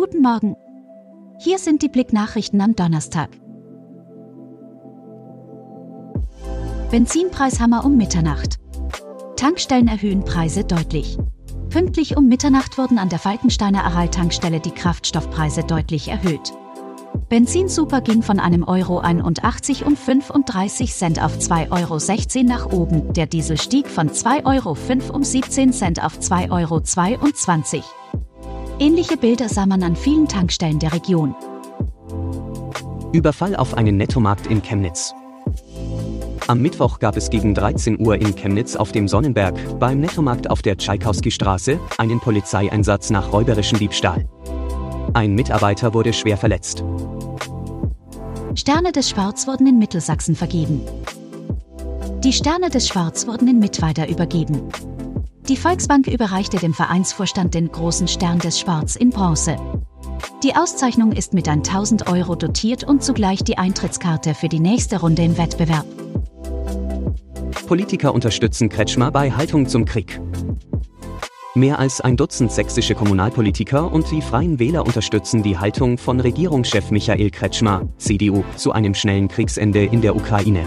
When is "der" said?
13.10-13.18, 23.12-23.26, 30.78-30.94, 40.62-40.78, 80.00-80.14